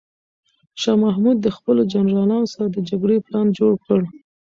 شاه 0.81 0.97
محمود 1.03 1.37
د 1.41 1.47
خپلو 1.57 1.81
جنرالانو 1.91 2.51
سره 2.53 2.65
د 2.69 2.77
جګړې 2.89 3.17
پلان 3.25 3.47
جوړ 3.59 3.73
کړ. 3.85 4.01